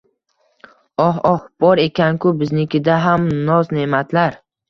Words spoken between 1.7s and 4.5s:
ekan-ku biznikida ham noz-ne’matlar.